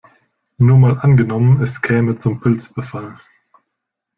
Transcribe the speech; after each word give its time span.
Nur 0.57 0.79
mal 0.79 0.97
angenommen, 0.97 1.61
es 1.61 1.79
käme 1.79 2.17
zum 2.17 2.39
Pilzbefall. 2.39 3.19